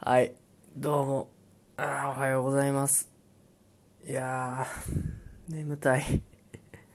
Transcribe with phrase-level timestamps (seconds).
[0.00, 0.32] はい、
[0.76, 1.28] どうも。
[1.76, 3.10] あおはようございます。
[4.08, 4.64] いや、
[5.48, 6.22] 眠たい。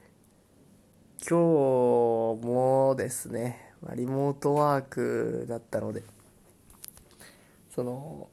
[1.20, 1.34] 今日
[2.48, 6.02] もですね、まリモートワークだったので、
[7.76, 8.30] その、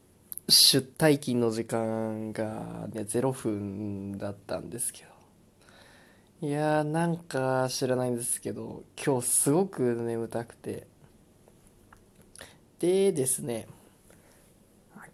[0.49, 5.05] 出退勤の時間がね、0分だったんですけ
[6.41, 10.87] ど、いやー、なんか知らないんですけど、今日すごく眠たくて、
[12.79, 13.67] でですね、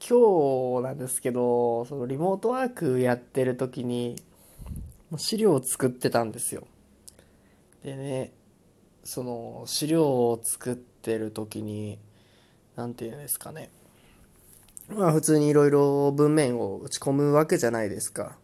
[0.08, 4.14] 今日なんですけど、そのリモートワークやってる時に、
[5.16, 6.64] 資料を作ってたんですよ。
[7.82, 8.32] でね、
[9.02, 11.98] その資料を作ってる時に、
[12.76, 13.68] なんていうんですかね。
[14.88, 18.38] まあ普通にいろいろ文面を打ち込むわけじゃないですか。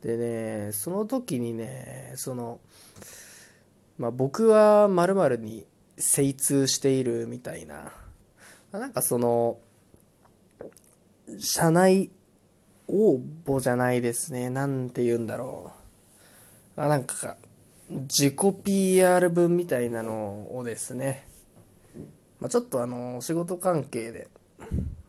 [0.00, 2.58] でね、その時にね、その、
[3.98, 5.66] まあ僕は〇〇に
[5.98, 7.92] 精通しているみたいな、
[8.72, 9.58] なんかその、
[11.38, 12.10] 社内
[12.88, 14.50] 応募じゃないですね。
[14.50, 15.72] なんて言うんだろ
[16.76, 16.80] う。
[16.80, 17.36] あなんか、
[17.90, 21.26] 自己 PR 文みたいなのをですね、
[22.40, 24.28] まあ、ちょっとあの、仕事関係で、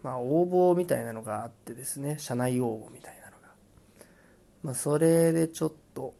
[0.03, 3.47] まあ、応募みたいなのがあってですね、社内応募みたいなのが。
[4.63, 6.13] まあ、それでちょっと、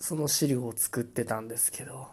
[0.00, 2.08] その資料を作ってたんですけど、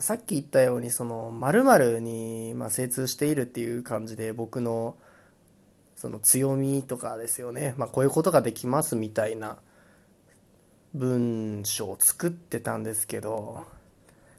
[0.00, 4.96] さっき言ったように、その、〇〇に、ま、精通しているっていう感じで、僕の、
[5.98, 9.58] その強みとかですよね、まあ、こういうことができますみたいな
[10.94, 13.66] 文章を作ってたんですけど、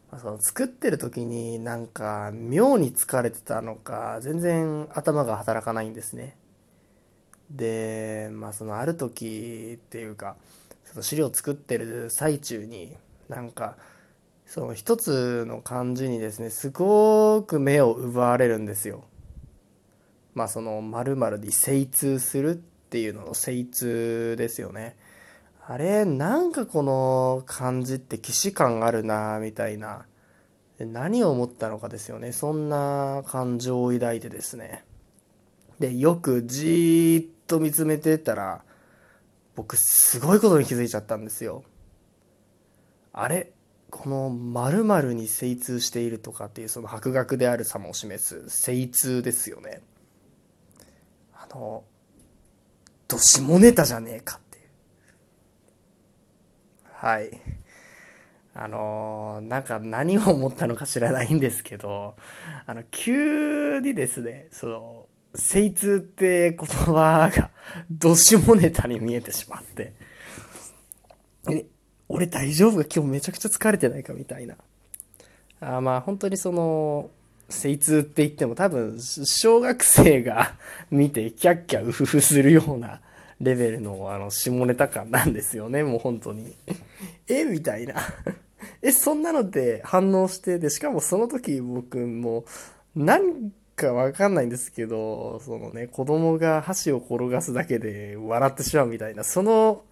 [0.10, 6.38] まあ、その作ってる時になんか妙に疲れてたのか全然頭が働かないんですね。
[7.52, 10.38] でまあそのある時っていうか
[10.86, 12.96] その資料作ってる最中に
[13.28, 13.76] なんか
[14.50, 19.06] その一つの漢字にですねすごく目を奪われるんですよ
[20.34, 24.96] まあその〇〇に精通するっていうのの精通ですよね。
[25.68, 30.06] あれ、なんかこの漢字って既視感あるなみたいな。
[30.80, 32.32] 何を思ったのかですよね。
[32.32, 34.86] そんな感情を抱いてですね。
[35.78, 38.64] で、よくじーっと見つめてたら、
[39.56, 41.64] 僕すごいことに気づいちゃったんですよ。
[43.12, 43.52] あれ
[43.90, 49.82] この〇〇に精通しているとかっていうその博学である様を示す精通ですよね。
[51.34, 51.84] あの、
[53.08, 54.66] どしもネタじゃねえかっていう。
[56.94, 57.60] はい。
[58.54, 62.16] あのなんか何を思ったのか知らないんですけど、
[62.66, 67.52] あの、急にですね、その、精通って言葉が、
[67.90, 69.94] どしもネタに見えてしまって、
[72.10, 72.84] 俺大丈夫？
[72.84, 74.14] か今日めちゃくちゃ疲れてないか？
[74.14, 74.56] みたいな。
[75.62, 77.10] あまあ本当にその、
[77.50, 80.54] 精通って言っても多分小学生が
[80.92, 83.02] 見てキャッキャウフフするような
[83.42, 85.84] レベルのあの下ネタ感なんですよね。
[85.84, 86.54] もう本当に。
[87.28, 87.46] え？
[87.46, 87.96] みたいな。
[88.82, 90.60] えそんなので反応して？
[90.60, 92.46] でしかもその時僕も
[92.96, 99.24] なんかわかんないんですけどそのね子供が箸を転がすだけで笑ってしまうみたいな。
[99.24, 99.84] その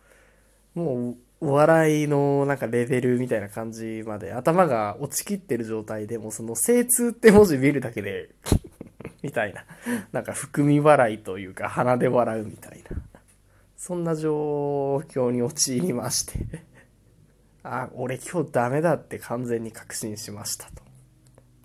[0.76, 8.30] もうお笑いのなんかレベルみたいな感じまで頭が落ちきってる状態でもその精通って文字見るだけで
[9.22, 9.66] みたいな。
[10.12, 12.98] なんか含み笑いというか鼻で笑うみたいな。
[13.76, 16.64] そんな状況に陥りまして。
[17.62, 20.82] あ、俺今日ダメだって完全に確信しましたと。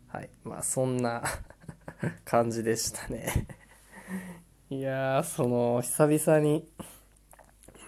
[0.09, 0.31] はい。
[0.44, 1.22] まあそんな
[2.25, 3.47] 感じでしたね。
[4.69, 6.69] いやー、その久々に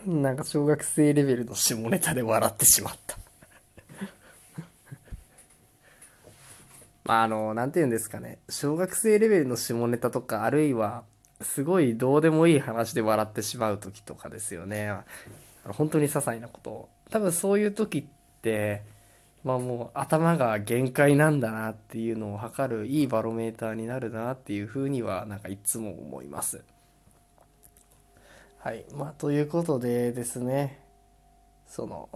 [0.06, 3.16] なんか小学生レベルの下ネタで笑ってしまった。
[7.04, 8.38] まああの、なんて言うんですかね。
[8.50, 11.04] 小学生レベルの下ネタとか、あるいは、
[11.40, 14.92] すごいどうでもいい話で笑ってしまう時とかですよね。
[15.64, 16.90] 本当に些細なこと。
[17.10, 18.04] 多分そういう時っ
[18.42, 18.82] て、
[19.42, 26.62] まあもう頭が限界なんだなっていうのを測るいいバロメーターになるなっていうふうにはなんかいつも思います。
[28.64, 28.86] はい。
[28.94, 30.80] まあ、ということでですね、
[31.66, 32.08] その、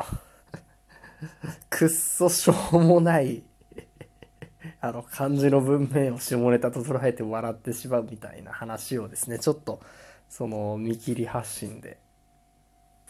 [1.69, 3.43] くっそしょうもない、
[4.81, 9.83] あの、漢字の文面を下ネタと捉えて笑ってしまうみたいな話をですね、ちょっと、
[10.31, 11.99] その、見切り発信で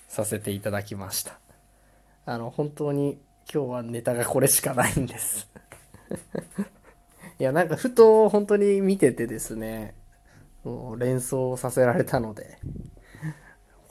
[0.08, 1.38] させていただきました。
[2.26, 5.49] あの、本当に今日はネタがこれしかないんです。
[7.38, 9.94] いや、なんかふと本当に見ててですね、
[10.96, 12.58] 連想させられたので、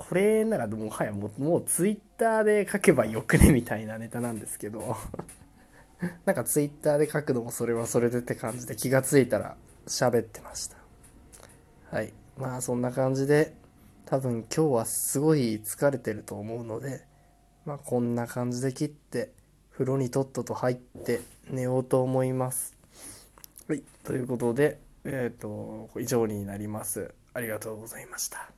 [0.08, 4.96] これならもはやもうもうツイッターで書けばよくねみたいなネタなんですけど。
[6.26, 9.58] なんかツイッターで書くのもそれはそれでって感じで気がついたら
[9.88, 10.78] 喋ってました。
[11.92, 12.14] はい。
[12.38, 13.54] まあそんな感じで
[14.06, 17.04] 多分今日はすごい疲れてると思うので
[17.66, 19.32] まあこんな感じで切って
[19.72, 22.78] 風呂にとっとと入って寝ようと思います。
[23.68, 23.84] はい。
[24.04, 27.14] ということでえっ、と以上になります。
[27.34, 28.57] ありがとうございました。